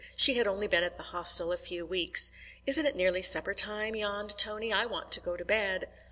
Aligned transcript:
She 0.15 0.33
had 0.37 0.47
only 0.47 0.65
been 0.65 0.83
at 0.83 0.97
the 0.97 1.03
Hostel 1.03 1.51
a 1.51 1.57
few 1.57 1.85
weeks. 1.85 2.31
"Isn't 2.65 2.87
it 2.87 2.95
nearly 2.95 3.21
supper 3.21 3.53
time?" 3.53 3.95
yawned 3.95 4.35
Tony. 4.35 4.73
"I 4.73 4.87
want 4.87 5.11
to 5.11 5.19
go 5.19 5.37
to 5.37 5.45
bed." 5.45 5.89